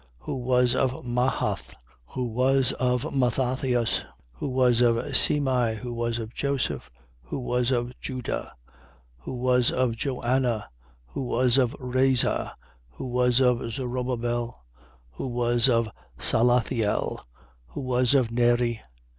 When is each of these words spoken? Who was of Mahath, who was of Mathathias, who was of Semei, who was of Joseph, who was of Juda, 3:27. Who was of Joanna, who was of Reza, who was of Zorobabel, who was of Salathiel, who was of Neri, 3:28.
Who 0.17 0.33
was 0.33 0.73
of 0.73 1.05
Mahath, 1.05 1.75
who 2.07 2.23
was 2.23 2.71
of 2.79 3.13
Mathathias, 3.15 4.03
who 4.33 4.47
was 4.49 4.81
of 4.81 4.95
Semei, 4.95 5.77
who 5.77 5.93
was 5.93 6.17
of 6.17 6.33
Joseph, 6.33 6.89
who 7.21 7.37
was 7.37 7.69
of 7.69 7.91
Juda, 8.01 8.51
3:27. 9.19 9.19
Who 9.19 9.33
was 9.35 9.71
of 9.71 9.95
Joanna, 9.95 10.69
who 11.05 11.21
was 11.21 11.59
of 11.59 11.75
Reza, 11.79 12.55
who 12.89 13.05
was 13.09 13.39
of 13.41 13.59
Zorobabel, 13.71 14.55
who 15.11 15.27
was 15.27 15.69
of 15.69 15.87
Salathiel, 16.17 17.19
who 17.67 17.81
was 17.81 18.15
of 18.15 18.31
Neri, 18.31 18.81
3:28. 18.81 18.81